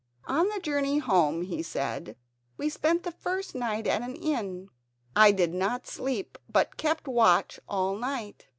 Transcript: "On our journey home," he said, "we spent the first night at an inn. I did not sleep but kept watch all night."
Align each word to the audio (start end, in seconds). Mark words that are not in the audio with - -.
"On 0.25 0.51
our 0.51 0.57
journey 0.57 0.97
home," 0.97 1.43
he 1.43 1.61
said, 1.61 2.15
"we 2.57 2.69
spent 2.69 3.03
the 3.03 3.11
first 3.11 3.53
night 3.53 3.85
at 3.85 4.01
an 4.01 4.15
inn. 4.15 4.69
I 5.15 5.31
did 5.31 5.53
not 5.53 5.85
sleep 5.85 6.39
but 6.49 6.75
kept 6.75 7.07
watch 7.07 7.59
all 7.69 7.95
night." 7.95 8.47